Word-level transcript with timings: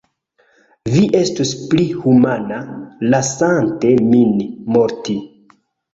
Vi 0.93 1.01
estus 1.17 1.51
pli 1.73 1.85
humana, 2.05 2.59
lasante 3.15 3.93
min 4.09 4.33
morti. 4.77 5.19